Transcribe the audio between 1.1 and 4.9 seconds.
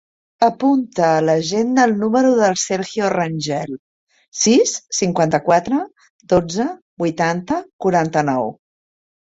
a l'agenda el número del Sergio Rangel: sis,